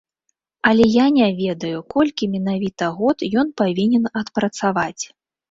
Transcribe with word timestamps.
Але 0.69 0.85
я 0.93 1.03
не 1.17 1.27
ведаю, 1.41 1.77
колькі 1.95 2.31
менавіта 2.37 2.89
год 3.03 3.17
ён 3.43 3.53
павінен 3.63 4.11
адпрацаваць. 4.25 4.99